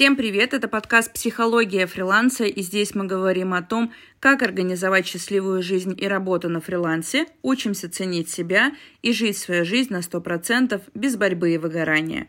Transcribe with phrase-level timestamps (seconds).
[0.00, 0.54] Всем привет!
[0.54, 6.08] Это подкаст «Психология фриланса», и здесь мы говорим о том, как организовать счастливую жизнь и
[6.08, 11.58] работу на фрилансе, учимся ценить себя и жить свою жизнь на 100% без борьбы и
[11.58, 12.28] выгорания.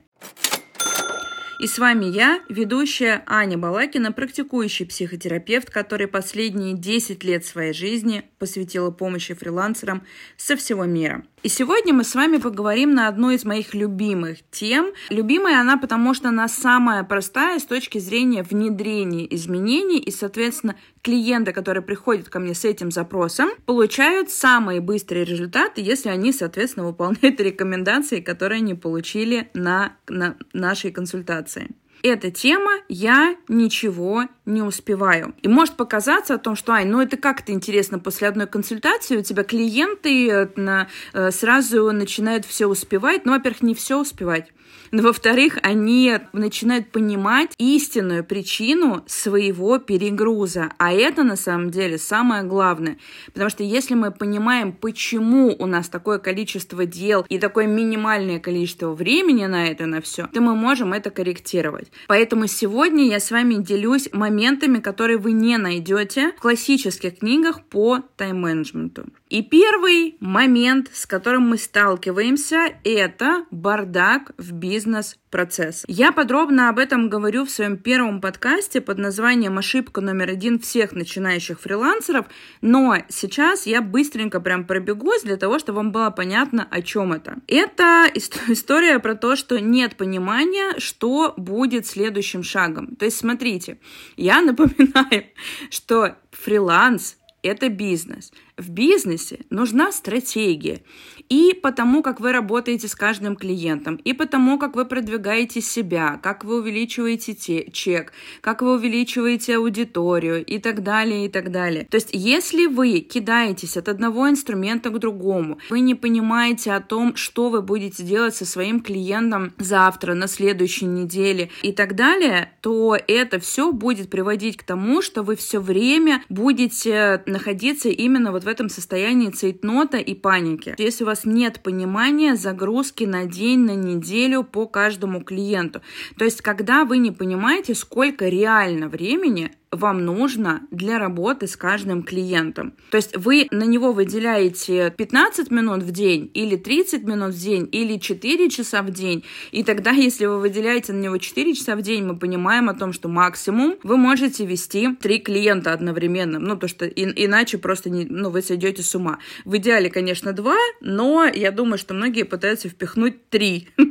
[1.62, 8.26] И с вами я, ведущая Аня Балакина, практикующий психотерапевт, который последние 10 лет своей жизни
[8.38, 11.24] посвятила помощи фрилансерам со всего мира.
[11.44, 14.92] И сегодня мы с вами поговорим на одну из моих любимых тем.
[15.10, 21.52] Любимая она, потому что она самая простая с точки зрения внедрения изменений, и, соответственно, клиенты,
[21.52, 27.40] которые приходят ко мне с этим запросом, получают самые быстрые результаты, если они, соответственно, выполняют
[27.42, 31.72] рекомендации, которые они получили на, на нашей консультации
[32.04, 35.34] эта тема «Я ничего не успеваю».
[35.42, 39.24] И может показаться о том, что, Ай, ну это как-то интересно, после одной консультации у
[39.24, 43.26] тебя клиенты э, э, сразу начинают все успевать.
[43.26, 44.52] Ну, во-первых, не все успевать.
[44.92, 50.72] Но, во-вторых, они начинают понимать истинную причину своего перегруза.
[50.78, 52.98] А это, на самом деле, самое главное.
[53.28, 58.92] Потому что если мы понимаем, почему у нас такое количество дел и такое минимальное количество
[58.94, 61.92] времени на это, на все, то мы можем это корректировать.
[62.08, 68.00] Поэтому сегодня я с вами делюсь моментами, которые вы не найдете в классических книгах по
[68.18, 69.06] тайм-менеджменту.
[69.32, 75.86] И первый момент, с которым мы сталкиваемся, это бардак в бизнес-процесс.
[75.88, 80.92] Я подробно об этом говорю в своем первом подкасте под названием «Ошибка номер один всех
[80.92, 82.26] начинающих фрилансеров»,
[82.60, 87.38] но сейчас я быстренько прям пробегусь для того, чтобы вам было понятно, о чем это.
[87.48, 92.98] Это история про то, что нет понимания, что будет следующим шагом.
[92.98, 93.80] То есть, смотрите,
[94.18, 95.28] я напоминаю,
[95.70, 98.32] что фриланс это бизнес.
[98.62, 100.82] В бизнесе нужна стратегия.
[101.30, 106.44] И потому, как вы работаете с каждым клиентом, и потому, как вы продвигаете себя, как
[106.44, 111.88] вы увеличиваете те, чек, как вы увеличиваете аудиторию и так далее, и так далее.
[111.90, 117.16] То есть, если вы кидаетесь от одного инструмента к другому, вы не понимаете о том,
[117.16, 122.96] что вы будете делать со своим клиентом завтра, на следующей неделе и так далее, то
[123.08, 128.51] это все будет приводить к тому, что вы все время будете находиться именно вот в
[128.52, 130.76] этом состоянии цейтнота и паники.
[130.78, 135.82] Если у вас нет понимания загрузки на день, на неделю по каждому клиенту.
[136.18, 142.04] То есть, когда вы не понимаете, сколько реально времени вам нужно для работы с каждым
[142.04, 142.74] клиентом.
[142.90, 147.70] То есть вы на него выделяете 15 минут в день или 30 минут в день
[147.72, 149.24] или 4 часа в день.
[149.52, 152.92] И тогда, если вы выделяете на него 4 часа в день, мы понимаем о том,
[152.92, 156.38] что максимум вы можете вести 3 клиента одновременно.
[156.40, 159.20] Ну, то что и, иначе просто не, ну, вы сойдете с ума.
[159.46, 163.70] В идеале, конечно, 2, но я думаю, что многие пытаются впихнуть 3.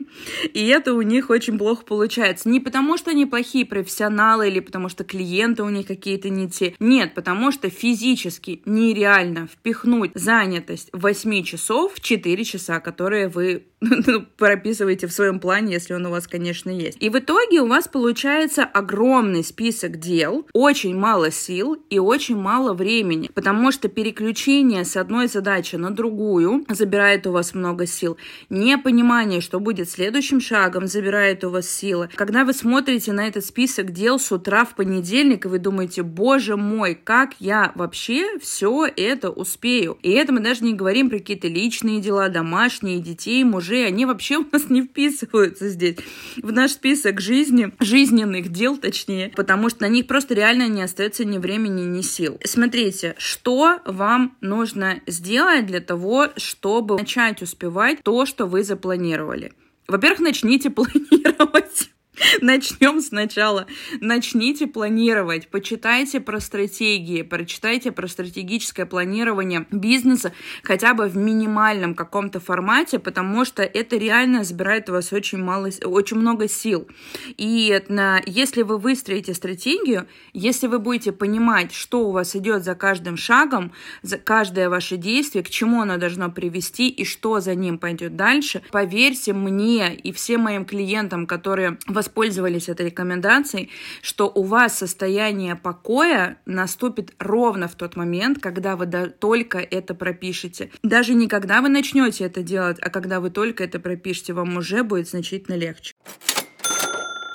[0.53, 2.49] И это у них очень плохо получается.
[2.49, 6.75] Не потому, что они плохие профессионалы или потому, что клиенты у них какие-то не те.
[6.81, 13.65] Нет, потому что физически нереально впихнуть занятость 8 часов в 4 часа, которые вы
[14.07, 16.99] ну, прописываете в своем плане, если он у вас, конечно, есть.
[17.01, 22.75] И в итоге у вас получается огромный список дел, очень мало сил и очень мало
[22.75, 28.19] времени, потому что переключение с одной задачи на другую забирает у вас много сил.
[28.51, 32.11] Непонимание, что будет следующим шагом, забирает у вас силы.
[32.15, 36.59] Когда вы смотрите на этот список дел с утра в понедельник, и вы думаете, боже
[36.59, 39.97] мой, как я вообще все это успею?
[40.03, 44.05] И это мы даже не говорим про какие-то личные дела, домашние, детей, мужей, мужей, они
[44.05, 45.97] вообще у нас не вписываются здесь
[46.43, 51.25] в наш список жизни, жизненных дел точнее, потому что на них просто реально не остается
[51.25, 52.39] ни времени, ни сил.
[52.45, 59.53] Смотрите, что вам нужно сделать для того, чтобы начать успевать то, что вы запланировали.
[59.87, 61.91] Во-первых, начните планировать.
[62.41, 63.67] Начнем сначала.
[64.01, 70.33] Начните планировать, почитайте про стратегии, прочитайте про стратегическое планирование бизнеса
[70.63, 75.69] хотя бы в минимальном каком-то формате, потому что это реально забирает у вас очень, мало,
[75.85, 76.89] очень много сил.
[77.37, 82.75] И на, если вы выстроите стратегию, если вы будете понимать, что у вас идет за
[82.75, 87.79] каждым шагом, за каждое ваше действие, к чему оно должно привести и что за ним
[87.79, 93.71] пойдет дальше, поверьте мне и всем моим клиентам, которые вас воспользовались этой рекомендацией,
[94.03, 100.71] что у вас состояние покоя наступит ровно в тот момент, когда вы только это пропишете.
[100.83, 104.83] Даже не когда вы начнете это делать, а когда вы только это пропишете, вам уже
[104.83, 105.95] будет значительно легче.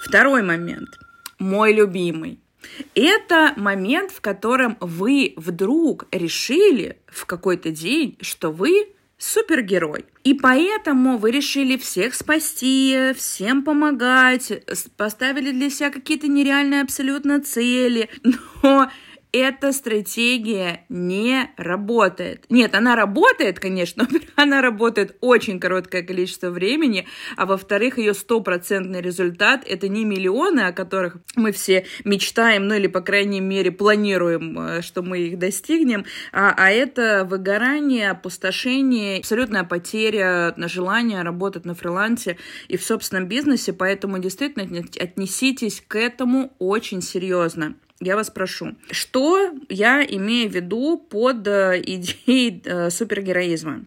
[0.04, 0.90] Второй момент.
[1.40, 2.40] Мой любимый.
[2.96, 10.06] Это момент, в котором вы вдруг решили в какой-то день, что вы супергерой.
[10.24, 14.52] И поэтому вы решили всех спасти, всем помогать,
[14.98, 18.10] поставили для себя какие-то нереальные абсолютно цели.
[18.64, 18.90] Но
[19.36, 22.46] эта стратегия не работает.
[22.50, 27.06] Нет, она работает, конечно, но она работает очень короткое количество времени,
[27.36, 32.88] а во-вторых, ее стопроцентный результат— это не миллионы, о которых мы все мечтаем, ну или,
[32.88, 39.66] по крайней мере, планируем, э, что мы их достигнем, а, а это выгорание, опустошение, абсолютная
[39.66, 42.38] потеря на желание работать на фрилансе
[42.70, 49.54] и в собственном бизнесе, поэтому действительно отнеситесь к этому очень серьезно я вас прошу, что
[49.70, 53.86] я имею в виду под э, идеей э, супергероизма?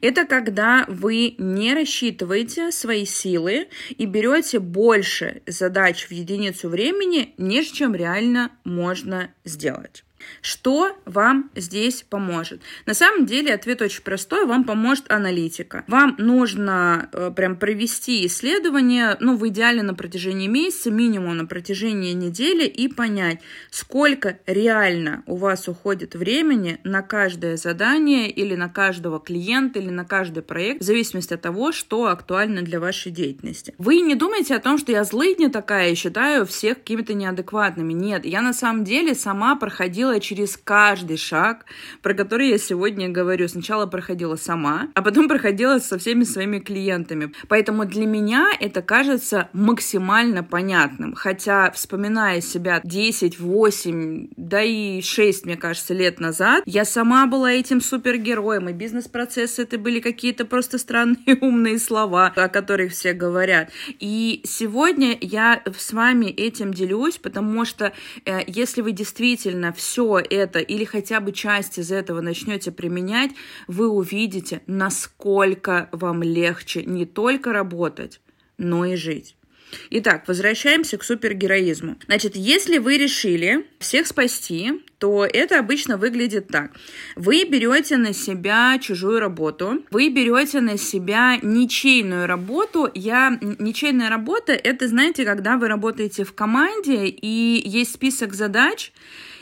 [0.00, 7.74] Это когда вы не рассчитываете свои силы и берете больше задач в единицу времени, нежели
[7.74, 10.04] чем реально можно сделать.
[10.42, 12.60] Что вам здесь поможет?
[12.86, 14.46] На самом деле ответ очень простой.
[14.46, 15.84] Вам поможет аналитика.
[15.86, 22.12] Вам нужно э, прям провести исследование, ну, в идеале на протяжении месяца, минимум на протяжении
[22.12, 29.20] недели и понять, сколько реально у вас уходит времени на каждое задание или на каждого
[29.20, 33.74] клиента или на каждый проект, в зависимости от того, что актуально для вашей деятельности.
[33.78, 37.92] Вы не думайте о том, что я злыдня такая и считаю всех какими-то неадекватными.
[37.92, 41.64] Нет, я на самом деле сама проходила проходила через каждый шаг,
[42.02, 43.48] про который я сегодня говорю.
[43.48, 47.32] Сначала проходила сама, а потом проходила со всеми своими клиентами.
[47.48, 51.14] Поэтому для меня это кажется максимально понятным.
[51.14, 57.52] Хотя, вспоминая себя 10, 8, да и 6, мне кажется, лет назад, я сама была
[57.52, 63.70] этим супергероем, и бизнес-процессы это были какие-то просто странные умные слова, о которых все говорят.
[64.00, 67.92] И сегодня я с вами этим делюсь, потому что
[68.24, 73.32] э, если вы действительно все все это или хотя бы часть из этого начнете применять,
[73.66, 78.20] вы увидите, насколько вам легче не только работать,
[78.58, 79.34] но и жить.
[79.90, 81.96] Итак, возвращаемся к супергероизму.
[82.06, 86.70] Значит, если вы решили всех спасти, то это обычно выглядит так.
[87.16, 92.88] Вы берете на себя чужую работу, вы берете на себя ничейную работу.
[92.94, 98.92] Я ничейная работа это, знаете, когда вы работаете в команде и есть список задач,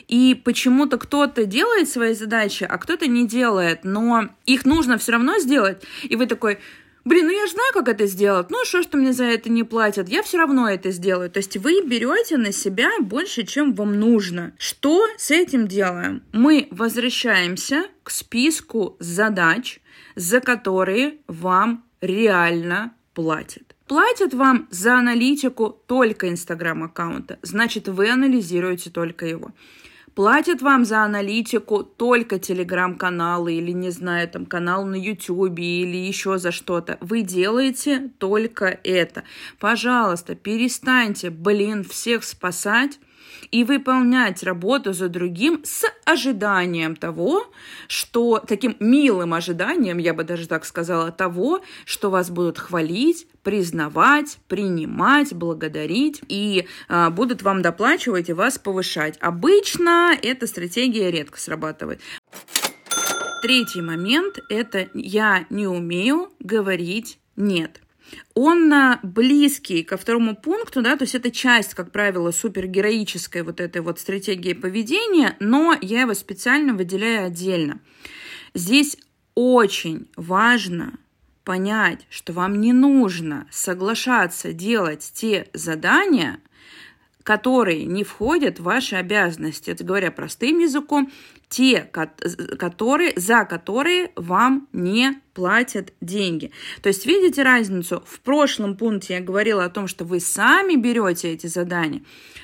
[0.09, 5.39] и почему-то кто-то делает свои задачи, а кто-то не делает, но их нужно все равно
[5.39, 6.59] сделать, и вы такой,
[7.05, 9.63] блин, ну я же знаю, как это сделать, ну что, что мне за это не
[9.63, 11.31] платят, я все равно это сделаю.
[11.31, 14.53] То есть вы берете на себя больше, чем вам нужно.
[14.59, 16.23] Что с этим делаем?
[16.33, 19.81] Мы возвращаемся к списку задач,
[20.15, 23.75] за которые вам реально платят.
[23.87, 29.53] Платят вам за аналитику только Инстаграм-аккаунта, значит, вы анализируете только его
[30.17, 36.39] платят вам за аналитику только телеграм-каналы или, не знаю, там канал на ютюбе или еще
[36.39, 36.97] за что-то.
[37.01, 39.23] Вы делаете только это.
[39.61, 42.99] Пожалуйста, перестаньте, блин, всех спасать
[43.51, 47.51] и выполнять работу за другим с ожиданием того,
[47.89, 54.39] что таким милым ожиданием, я бы даже так сказала, того, что вас будут хвалить, признавать,
[54.49, 59.17] принимать, благодарить и а, будут вам доплачивать и вас повышать.
[59.21, 62.01] Обычно эта стратегия редко срабатывает.
[63.43, 67.81] Третий момент– это я не умею говорить «нет»
[68.35, 68.73] он
[69.03, 73.99] близкий ко второму пункту, да, то есть это часть, как правило, супергероической вот этой вот
[73.99, 77.81] стратегии поведения, но я его специально выделяю отдельно.
[78.55, 78.97] Здесь
[79.35, 80.99] очень важно
[81.45, 86.41] понять, что вам не нужно соглашаться делать те задания,
[87.27, 89.71] которые не входят в ваши обязанности.
[89.71, 91.11] Это говоря простым языком,
[91.49, 96.53] те, которые, за которые вам не платят деньги.
[96.83, 98.05] То есть видите разницу?
[98.07, 102.03] В прошлом пункте я говорила о том, что вы сами берете эти задания,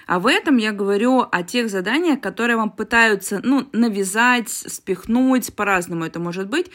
[0.09, 6.07] а в этом я говорю о тех заданиях, которые вам пытаются ну, навязать, спихнуть, по-разному
[6.07, 6.67] это может быть,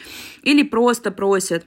[0.42, 1.66] или просто просят.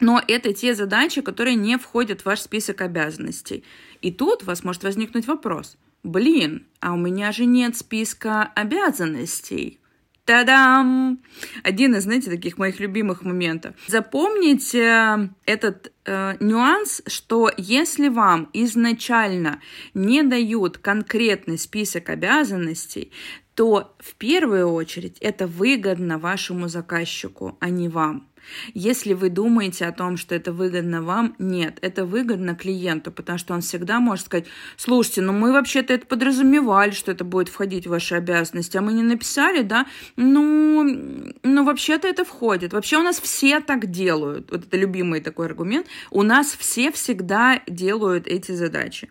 [0.00, 3.62] Но это те задачи, которые не входят в ваш список обязанностей.
[4.02, 5.78] И тут у вас может возникнуть вопрос.
[6.02, 9.78] Блин, а у меня же нет списка обязанностей.
[10.24, 11.20] Та-дам!
[11.64, 13.74] Один из, знаете, таких моих любимых моментов.
[13.88, 19.60] Запомните э, этот э, нюанс, что если вам изначально
[19.94, 23.10] не дают конкретный список обязанностей,
[23.54, 28.28] то в первую очередь это выгодно вашему заказчику, а не вам.
[28.74, 33.54] Если вы думаете о том, что это выгодно вам, нет, это выгодно клиенту, потому что
[33.54, 34.46] он всегда может сказать,
[34.76, 38.92] слушайте, ну мы вообще-то это подразумевали, что это будет входить в ваши обязанности, а мы
[38.92, 42.72] не написали, да, ну, ну вообще-то это входит.
[42.72, 44.50] Вообще у нас все так делают.
[44.50, 45.86] Вот это любимый такой аргумент.
[46.10, 49.10] У нас все всегда делают эти задачи.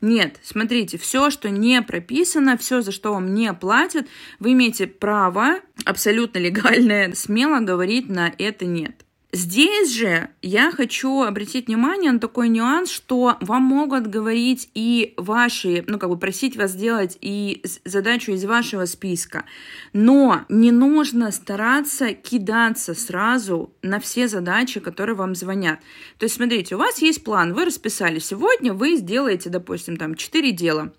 [0.00, 4.06] Нет, смотрите, все, что не прописано, все, за что вам не платят,
[4.38, 9.04] вы имеете право абсолютно легальное смело говорить на это нет.
[9.34, 15.82] Здесь же я хочу обратить внимание на такой нюанс, что вам могут говорить и ваши,
[15.88, 19.44] ну, как бы просить вас сделать и задачу из вашего списка,
[19.92, 25.80] но не нужно стараться кидаться сразу на все задачи, которые вам звонят.
[26.18, 30.52] То есть, смотрите, у вас есть план, вы расписали, сегодня вы сделаете, допустим, там 4
[30.52, 30.92] дела,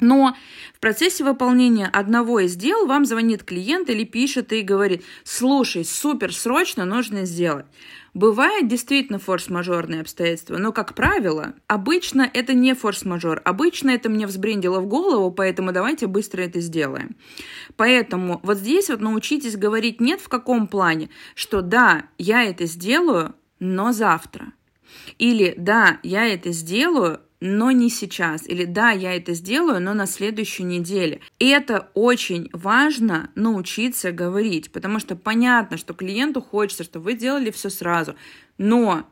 [0.00, 0.36] но
[0.74, 6.34] в процессе выполнения одного из дел вам звонит клиент или пишет и говорит, слушай, супер,
[6.34, 7.66] срочно нужно сделать.
[8.14, 13.42] Бывает действительно форс-мажорные обстоятельства, но, как правило, обычно это не форс-мажор.
[13.44, 17.16] Обычно это мне взбрендило в голову, поэтому давайте быстро это сделаем.
[17.76, 23.34] Поэтому вот здесь вот научитесь говорить «нет» в каком плане, что да, я это сделаю,
[23.60, 24.52] но завтра.
[25.18, 28.46] Или да, я это сделаю, но не сейчас.
[28.46, 31.20] Или да, я это сделаю, но на следующей неделе.
[31.38, 37.50] И это очень важно научиться говорить, потому что понятно, что клиенту хочется, чтобы вы делали
[37.50, 38.14] все сразу.
[38.58, 39.06] Но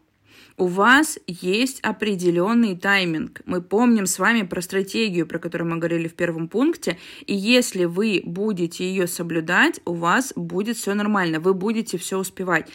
[0.57, 3.43] у вас есть определенный тайминг.
[3.45, 6.99] Мы помним с вами про стратегию, про которую мы говорили в первом пункте.
[7.27, 12.69] И если вы будете ее соблюдать, у вас будет все нормально, вы будете все успевать.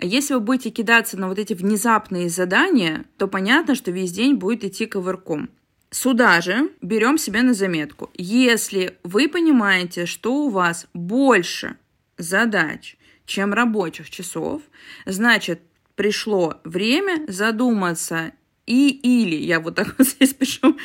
[0.00, 4.64] Если вы будете кидаться на вот эти внезапные задания, то понятно, что весь день будет
[4.64, 5.50] идти ковырком.
[5.90, 8.10] Сюда же берем себе на заметку.
[8.14, 11.76] Если вы понимаете, что у вас больше
[12.16, 12.96] задач,
[13.26, 14.62] чем рабочих часов,
[15.06, 15.60] значит,
[16.02, 18.32] пришло время задуматься
[18.66, 20.76] и или, я вот так вот здесь пишу,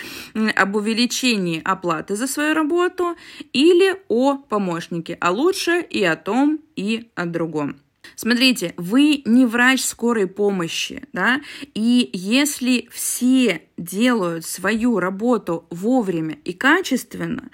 [0.56, 3.16] об увеличении оплаты за свою работу
[3.52, 7.78] или о помощнике, а лучше и о том, и о другом.
[8.20, 11.40] Смотрите, вы не врач скорой помощи, да,
[11.76, 17.52] и если все делают свою работу вовремя и качественно,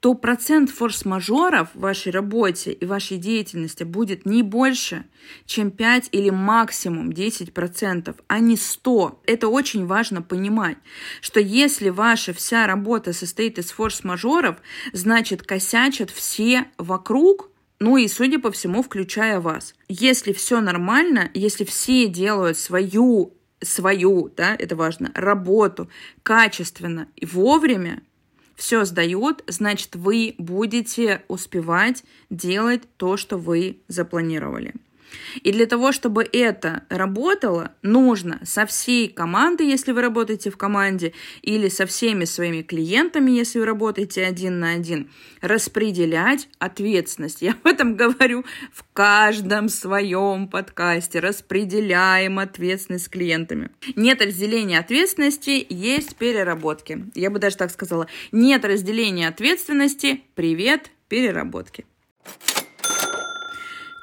[0.00, 5.04] то процент форс-мажоров в вашей работе и вашей деятельности будет не больше,
[5.44, 9.20] чем 5 или максимум 10%, а не 100.
[9.26, 10.78] Это очень важно понимать,
[11.20, 14.56] что если ваша вся работа состоит из форс-мажоров,
[14.94, 19.74] значит косячат все вокруг, ну и, судя по всему, включая вас.
[19.88, 25.88] Если все нормально, если все делают свою, свою, да, это важно, работу
[26.22, 28.02] качественно и вовремя,
[28.54, 34.74] все сдают, значит, вы будете успевать делать то, что вы запланировали.
[35.42, 41.12] И для того, чтобы это работало, нужно со всей командой, если вы работаете в команде,
[41.42, 45.10] или со всеми своими клиентами, если вы работаете один на один,
[45.40, 47.42] распределять ответственность.
[47.42, 51.20] Я об этом говорю в каждом своем подкасте.
[51.20, 53.70] Распределяем ответственность с клиентами.
[53.94, 57.04] Нет разделения ответственности, есть переработки.
[57.14, 58.06] Я бы даже так сказала.
[58.32, 61.84] Нет разделения ответственности, привет, переработки.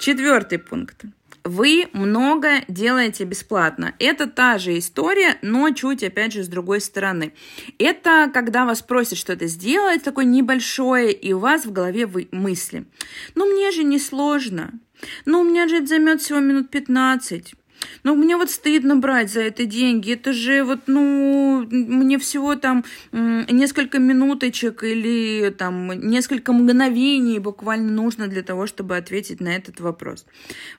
[0.03, 1.05] Четвертый пункт.
[1.45, 3.95] Вы много делаете бесплатно.
[3.99, 7.31] Это та же история, но чуть, опять же, с другой стороны.
[7.79, 12.83] Это когда вас просят что-то сделать, такое небольшое, и у вас в голове вы мысли.
[13.35, 14.73] Ну, мне же не сложно.
[15.23, 17.55] Ну, у меня же это займет всего минут 15.
[18.03, 20.13] Ну, мне вот стыдно брать за это деньги.
[20.13, 28.27] Это же вот, ну, мне всего там несколько минуточек или там несколько мгновений буквально нужно
[28.27, 30.25] для того, чтобы ответить на этот вопрос.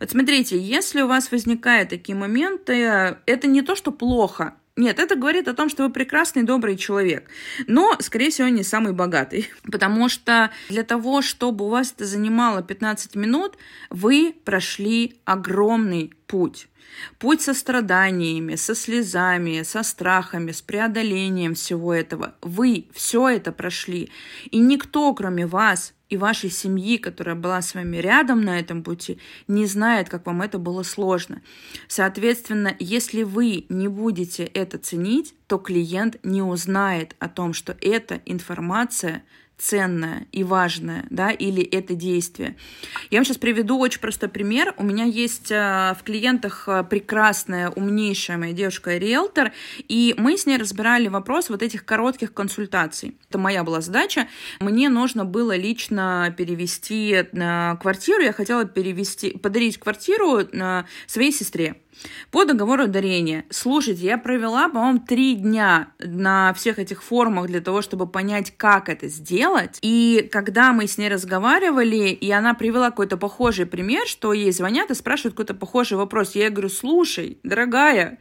[0.01, 5.15] Вот смотрите, если у вас возникают такие моменты, это не то, что плохо, нет, это
[5.15, 7.31] говорит о том, что вы прекрасный, добрый человек,
[7.69, 12.63] но, скорее всего, не самый богатый, потому что для того, чтобы у вас это занимало
[12.63, 13.57] 15 минут,
[13.91, 16.69] вы прошли огромный путь.
[17.19, 22.35] Путь со страданиями, со слезами, со страхами, с преодолением всего этого.
[22.41, 24.11] Вы все это прошли.
[24.51, 29.19] И никто, кроме вас и вашей семьи, которая была с вами рядом на этом пути,
[29.49, 31.43] не знает, как вам это было сложно.
[31.89, 38.21] Соответственно, если вы не будете это ценить, то клиент не узнает о том, что эта
[38.25, 39.25] информация
[39.59, 42.57] ценное и важное, да, или это действие.
[43.11, 44.75] Я вам сейчас приведу очень простой пример.
[44.77, 49.53] У меня есть э, в клиентах э, прекрасная, умнейшая моя девушка-риэлтор,
[49.89, 53.17] и мы с ней разбирали вопрос вот этих коротких консультаций.
[53.29, 54.29] Это моя была задача.
[54.61, 60.41] Мне нужно было лично перевести на квартиру, я хотела перевести, подарить квартиру
[61.07, 61.77] своей сестре.
[62.31, 63.45] По договору дарения.
[63.51, 68.89] Слушайте, я провела, по-моему, три дня на всех этих форумах для того, чтобы понять, как
[68.89, 69.79] это сделать.
[69.83, 74.91] И когда мы с ней разговаривали, и она привела какой-то похожий пример, что ей звонят
[74.91, 76.35] и спрашивают какой-то похожий вопрос.
[76.35, 78.19] Я говорю, слушай, дорогая,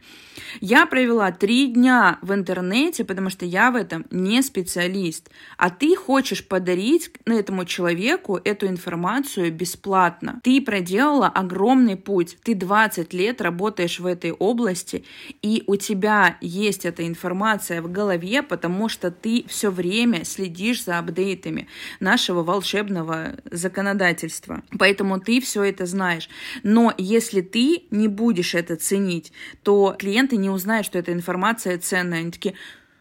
[0.60, 5.30] я провела три дня в интернете, потому что я в этом не специалист.
[5.56, 10.40] А ты хочешь подарить этому человеку эту информацию бесплатно.
[10.42, 12.36] Ты проделала огромный путь.
[12.42, 13.63] Ты 20 лет работаешь
[14.00, 15.04] в этой области,
[15.42, 20.98] и у тебя есть эта информация в голове, потому что ты все время следишь за
[20.98, 21.68] апдейтами
[22.00, 24.62] нашего волшебного законодательства.
[24.78, 26.28] Поэтому ты все это знаешь.
[26.62, 31.78] Но если ты не будешь это ценить, то клиент клиенты не узнают, что эта информация
[31.78, 32.20] ценная.
[32.20, 32.54] Они такие,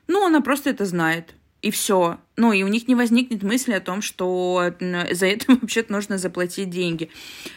[0.08, 1.36] ну, она просто это знает.
[1.64, 2.20] И все.
[2.36, 6.70] Ну, и у них не возникнет мысли о том, что за это вообще-то нужно заплатить
[6.70, 7.10] деньги.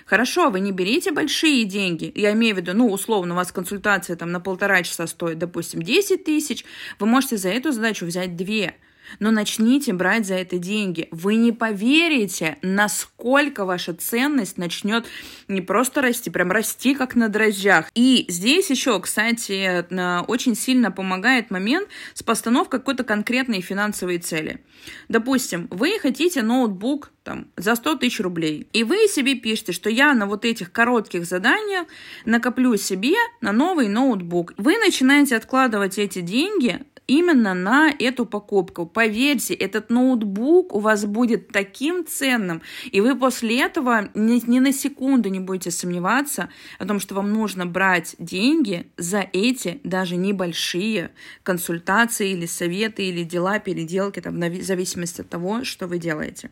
[0.06, 2.12] Хорошо, вы не берите большие деньги.
[2.14, 5.82] Я имею в виду, ну, условно, у вас консультация там на полтора часа стоит, допустим,
[5.82, 6.64] 10 тысяч.
[7.00, 8.76] Вы можете за эту задачу взять две.
[9.20, 11.08] Но начните брать за это деньги.
[11.10, 15.06] Вы не поверите, насколько ваша ценность начнет
[15.48, 17.90] не просто расти, прям расти как на дрожжах.
[17.94, 19.84] И здесь еще, кстати,
[20.28, 24.64] очень сильно помогает момент с постановкой какой-то конкретной финансовой цели.
[25.08, 30.14] Допустим, вы хотите ноутбук там, за 100 тысяч рублей, и вы себе пишете, что я
[30.14, 31.86] на вот этих коротких заданиях
[32.24, 34.52] накоплю себе на новый ноутбук.
[34.56, 38.86] Вы начинаете откладывать эти деньги именно на эту покупку.
[38.86, 44.72] Поверьте, этот ноутбук у вас будет таким ценным, и вы после этого ни, ни на
[44.72, 46.48] секунду не будете сомневаться
[46.78, 51.10] о том, что вам нужно брать деньги за эти даже небольшие
[51.42, 56.50] консультации или советы, или дела, переделки, там, в зависимости от того, что вы делаете.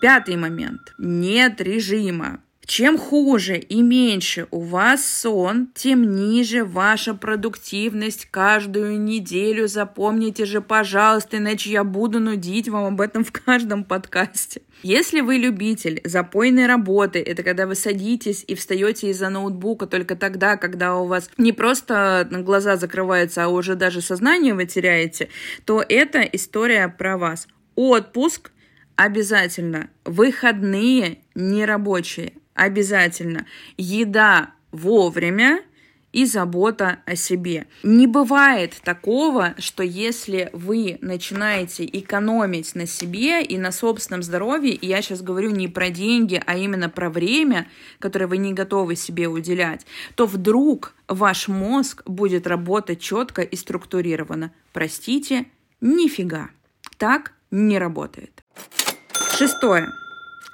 [0.00, 0.94] Пятый момент.
[0.98, 2.43] Нет режима.
[2.66, 9.68] Чем хуже и меньше у вас сон, тем ниже ваша продуктивность каждую неделю.
[9.68, 14.62] Запомните же, пожалуйста, иначе я буду нудить вам об этом в каждом подкасте.
[14.82, 20.56] Если вы любитель запойной работы, это когда вы садитесь и встаете из-за ноутбука только тогда,
[20.56, 25.28] когда у вас не просто глаза закрываются, а уже даже сознание вы теряете,
[25.64, 27.46] то это история про вас.
[27.74, 28.52] Отпуск
[28.96, 29.90] обязательно.
[30.04, 33.46] Выходные нерабочие обязательно.
[33.76, 35.62] Еда вовремя
[36.14, 37.66] и забота о себе.
[37.82, 44.86] Не бывает такого, что если вы начинаете экономить на себе и на собственном здоровье, и
[44.86, 47.66] я сейчас говорю не про деньги, а именно про время,
[47.98, 54.52] которое вы не готовы себе уделять, то вдруг ваш мозг будет работать четко и структурированно.
[54.72, 55.46] Простите,
[55.80, 56.50] нифига.
[56.96, 58.40] Так не работает.
[59.36, 59.88] Шестое.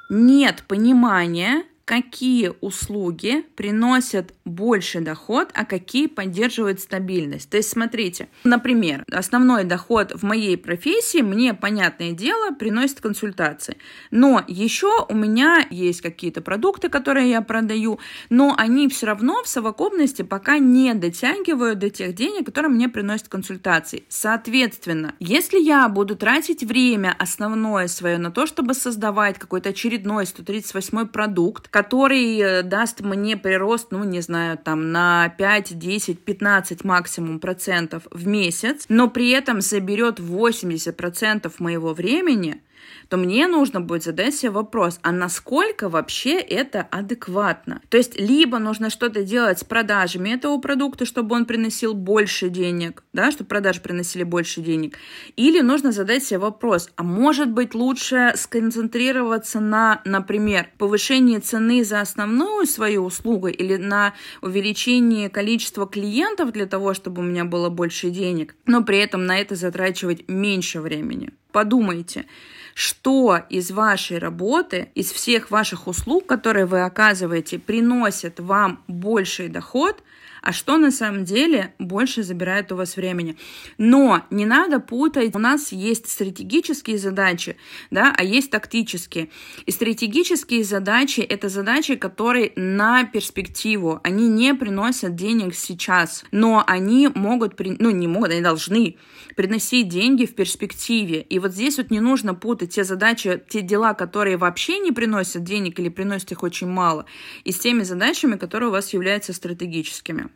[0.08, 7.48] Нет понимания какие услуги приносят больше доход, а какие поддерживают стабильность.
[7.50, 13.76] То есть, смотрите, например, основной доход в моей профессии мне, понятное дело, приносит консультации.
[14.10, 19.48] Но еще у меня есть какие-то продукты, которые я продаю, но они все равно в
[19.48, 24.04] совокупности пока не дотягивают до тех денег, которые мне приносят консультации.
[24.08, 31.08] Соответственно, если я буду тратить время основное свое на то, чтобы создавать какой-то очередной 138
[31.08, 37.40] продукт, который э, даст мне прирост, ну, не знаю, там на 5, 10, 15 максимум
[37.40, 42.62] процентов в месяц, но при этом заберет 80 процентов моего времени,
[43.08, 47.80] то мне нужно будет задать себе вопрос, а насколько вообще это адекватно?
[47.88, 53.02] То есть либо нужно что-то делать с продажами этого продукта, чтобы он приносил больше денег,
[53.12, 54.96] да, чтобы продажи приносили больше денег,
[55.36, 62.00] или нужно задать себе вопрос, а может быть лучше сконцентрироваться на, например, повышении цены за
[62.00, 68.10] основную свою услугу или на увеличении количества клиентов для того, чтобы у меня было больше
[68.10, 71.30] денег, но при этом на это затрачивать меньше времени.
[71.52, 72.26] Подумайте,
[72.74, 80.02] что из вашей работы, из всех ваших услуг, которые вы оказываете, приносит вам больший доход,
[80.42, 83.36] а что на самом деле больше забирает у вас времени.
[83.78, 87.56] Но не надо путать, у нас есть стратегические задачи,
[87.90, 89.28] да, а есть тактические.
[89.66, 97.08] И стратегические задачи— это задачи, которые на перспективу, они не приносят денег сейчас, но они
[97.14, 98.96] могут, ну не могут, они должны
[99.36, 101.22] приносить деньги в перспективе.
[101.22, 105.44] И вот здесь вот не нужно путать те задачи, те дела, которые вообще не приносят
[105.44, 107.06] денег или приносят их очень мало,
[107.44, 110.29] и с теми задачами, которые у вас являются стратегическими.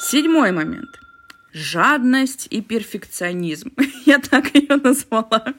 [0.00, 0.98] Седьмой момент.
[1.52, 3.72] Жадность и перфекционизм.
[4.06, 5.54] Я так ее назвала.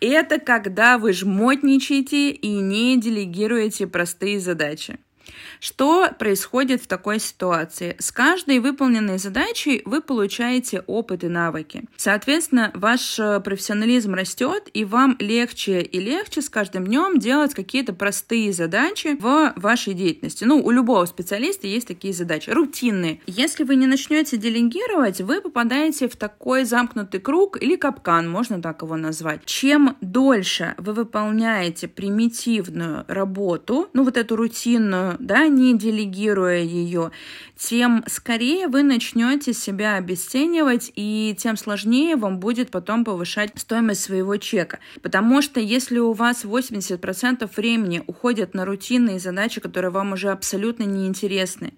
[0.00, 4.98] Это когда вы жмотничаете и не делегируете простые задачи.
[5.60, 7.96] Что происходит в такой ситуации?
[7.98, 11.84] С каждой выполненной задачей вы получаете опыт и навыки.
[11.96, 17.92] Соответственно, ваш э, профессионализм растет, и вам легче и легче с каждым днем делать какие-то
[17.92, 20.44] простые задачи в вашей деятельности.
[20.44, 23.20] Ну, у любого специалиста есть такие задачи, рутинные.
[23.26, 28.82] Если вы не начнете делегировать, вы попадаете в такой замкнутый круг или капкан, можно так
[28.82, 29.44] его назвать.
[29.44, 37.10] Чем дольше вы выполняете примитивную работу, ну вот эту рутинную, да, не делегируя ее,
[37.56, 44.36] тем скорее вы начнете себя обесценивать, и тем сложнее вам будет потом повышать стоимость своего
[44.36, 44.78] чека.
[45.02, 50.84] Потому что если у вас 80% времени уходят на рутинные задачи, которые вам уже абсолютно
[50.84, 51.74] неинтересны,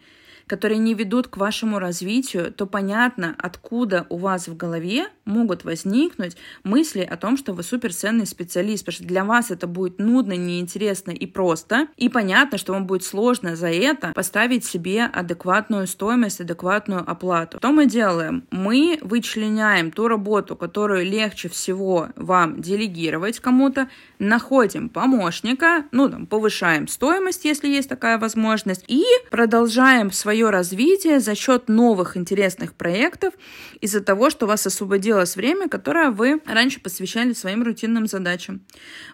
[0.50, 6.36] которые не ведут к вашему развитию, то понятно, откуда у вас в голове могут возникнуть
[6.64, 11.12] мысли о том, что вы суперценный специалист, потому что для вас это будет нудно, неинтересно
[11.12, 11.86] и просто.
[11.96, 17.58] И понятно, что вам будет сложно за это поставить себе адекватную стоимость, адекватную оплату.
[17.58, 18.42] Что мы делаем?
[18.50, 26.88] Мы вычленяем ту работу, которую легче всего вам делегировать кому-то, находим помощника, ну, там, повышаем
[26.88, 33.34] стоимость, если есть такая возможность, и продолжаем свое свое развитие за счет новых интересных проектов,
[33.82, 38.62] из-за того, что у вас освободилось время, которое вы раньше посвящали своим рутинным задачам.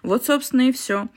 [0.03, 1.07] Вот, собственно, и все.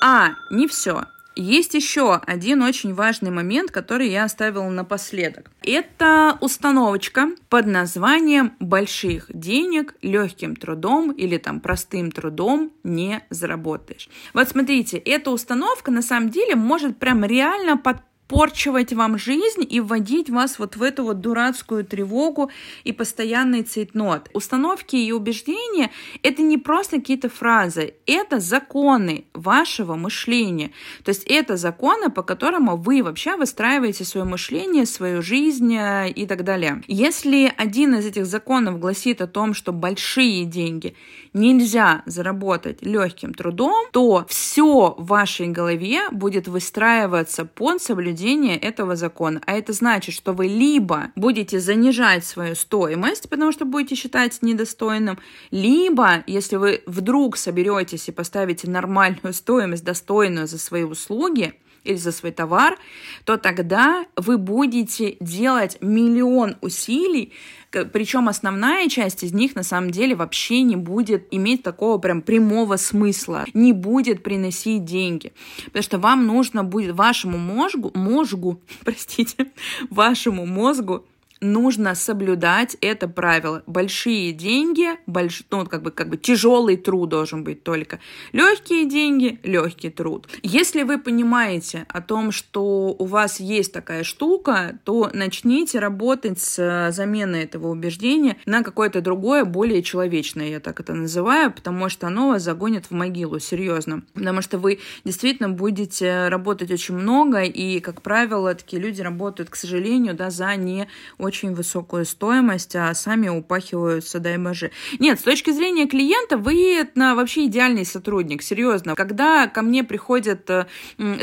[0.00, 1.04] А, не все.
[1.36, 5.50] Есть еще один очень важный момент, который я оставила напоследок.
[5.62, 14.08] Это установочка под названием «Больших денег легким трудом или там простым трудом не заработаешь».
[14.34, 17.96] Вот смотрите, эта установка на самом деле может прям реально под
[18.32, 22.50] испорчивать вам жизнь и вводить вас вот в эту вот дурацкую тревогу
[22.82, 24.30] и постоянный цейтнот.
[24.32, 25.90] Установки и убеждения—
[26.22, 30.70] это не просто какие-то фразы, это законы вашего мышления.
[31.04, 36.26] То есть это законы, по которым вы вообще выстраиваете свое мышление, свою жизнь э, и
[36.26, 36.82] так далее.
[36.88, 40.94] Если один из этих законов гласит о том, что большие деньги
[41.34, 48.96] нельзя заработать легким трудом, то все в вашей голове будет выстраиваться под соблюдением соблюдение этого
[48.96, 49.40] закона.
[49.46, 55.18] А это значит, что вы либо будете занижать свою стоимость, потому что будете считать недостойным,
[55.50, 62.12] либо, если вы вдруг соберетесь и поставите нормальную стоимость, достойную за свои услуги, или за
[62.12, 62.78] свой товар,
[63.24, 67.32] то тогда вы будете делать миллион усилий,
[67.70, 72.76] причем основная часть из них на самом деле вообще не будет иметь такого прям прямого
[72.76, 75.32] смысла, не будет приносить деньги.
[75.66, 79.52] Потому что вам нужно будет вашему мозгу, мозгу, простите,
[79.90, 81.06] вашему мозгу
[81.42, 83.62] нужно соблюдать это правило.
[83.66, 85.42] Большие деньги, больш...
[85.50, 87.98] ну, как бы, как бы тяжелый труд должен быть только.
[88.32, 90.28] Легкие деньги, легкий труд.
[90.42, 96.58] Если вы понимаете о том, что у вас есть такая штука, то начните работать с
[96.58, 102.06] э, заменой этого убеждения на какое-то другое, более человечное, я так это называю, потому что
[102.06, 104.02] оно вас загонит в могилу, серьезно.
[104.14, 109.56] Потому что вы действительно будете работать очень много, и, как правило, такие люди работают, к
[109.56, 110.86] сожалению, да, за не
[111.18, 114.70] очень очень высокую стоимость, а сами упахиваются, дай боже.
[114.98, 118.94] Нет, с точки зрения клиента вы на вообще идеальный сотрудник, серьезно.
[118.94, 120.66] Когда ко мне приходят э,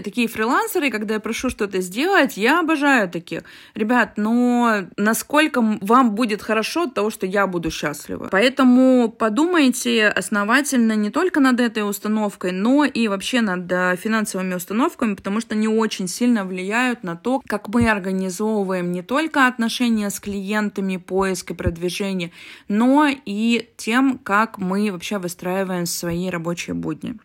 [0.03, 3.41] такие фрилансеры, когда я прошу что-то сделать, я обожаю таких.
[3.75, 8.29] Ребят, но насколько вам будет хорошо от того, что я буду счастлива.
[8.31, 15.13] Поэтому подумайте основательно не только над этой установкой, но и вообще над э, финансовыми установками,
[15.13, 20.09] потому что они очень сильно влияют на то, как мы организовываем не только отношения общение
[20.09, 22.31] с клиентами, поиск и продвижение,
[22.67, 27.15] но и тем, как мы вообще выстраиваем свои рабочие будни.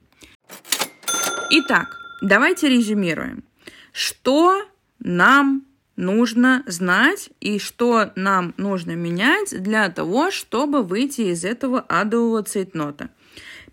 [1.51, 3.45] Итак, давайте резюмируем.
[3.93, 4.63] Что
[4.99, 5.65] нам
[5.97, 13.09] нужно знать и что нам нужно менять для того, чтобы выйти из этого адового цейтнота.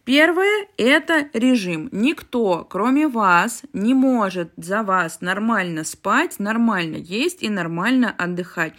[0.03, 1.89] Первое– это режим.
[1.91, 8.73] Никто, кроме вас, не может за вас нормально спать, нормально есть и нормально отдыхать.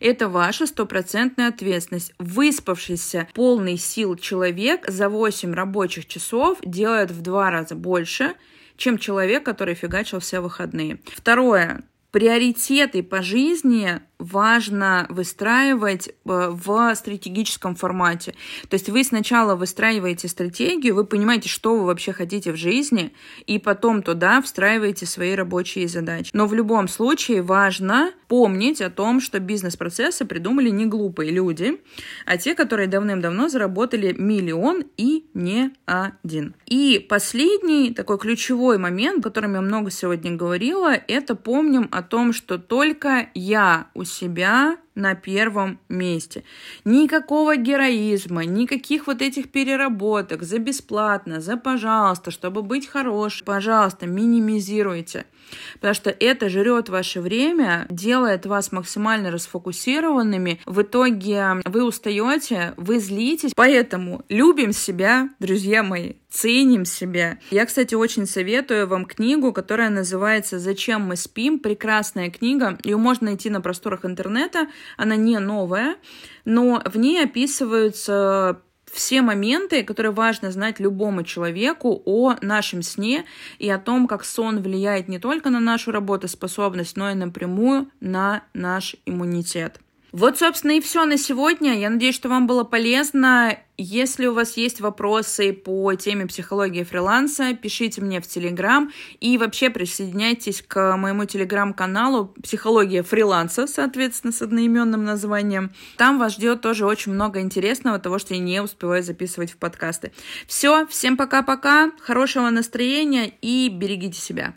[0.00, 2.12] Это ваша стопроцентная ответственность.
[2.18, 8.34] Выспавшийся, полный сил человек за 8 рабочих часов делает в два раза больше,
[8.76, 10.98] чем человек, который фигачил все выходные.
[11.06, 11.84] Второе.
[12.14, 18.36] Приоритеты по жизни важно выстраивать э, в стратегическом формате.
[18.68, 23.12] То есть вы сначала выстраиваете стратегию, вы понимаете, что вы вообще хотите в жизни,
[23.48, 26.30] и потом туда встраиваете свои рабочие задачи.
[26.34, 31.80] Но в любом случае важно помнить о том, что бизнес-процессы придумали не глупые люди,
[32.26, 36.54] а те, которые давным-давно заработали миллион и не один.
[36.66, 42.32] И последний такой ключевой момент, о котором я много сегодня говорила, это помним о том,
[42.32, 46.44] что только я у себя на первом месте.
[46.84, 53.46] Никакого героизма, никаких вот этих переработок за бесплатно, за пожалуйста, чтобы быть хорошим.
[53.46, 55.26] Пожалуйста, минимизируйте.
[55.74, 60.60] Потому что это жрет ваше время, делает вас максимально расфокусированными.
[60.66, 63.52] В итоге вы устаете, вы злитесь.
[63.54, 67.38] Поэтому любим себя, друзья мои, ценим себя.
[67.50, 71.58] Я, кстати, очень советую вам книгу, которая называется «Зачем мы спим?».
[71.58, 72.78] Прекрасная книга.
[72.82, 75.96] Ее можно найти на просторах интернета она не новая,
[76.44, 78.60] но в ней описываются
[78.94, 83.24] все моменты, которые важно знать любому человеку о нашем сне
[83.58, 88.44] и о том, как сон влияет не только на нашу работоспособность, но и напрямую на
[88.54, 89.80] наш иммунитет.
[90.14, 91.76] Вот, собственно, и все на сегодня.
[91.76, 93.58] Я надеюсь, что вам было полезно.
[93.76, 99.70] Если у вас есть вопросы по теме психологии фриланса, пишите мне в Телеграм и вообще
[99.70, 105.72] присоединяйтесь к моему Телеграм-каналу «Психология фриланса», соответственно, с одноименным названием.
[105.96, 110.12] Там вас ждет тоже очень много интересного, того, что я не успеваю записывать в подкасты.
[110.46, 114.52] Все, всем пока-пока, хорошего настроения и берегите себя.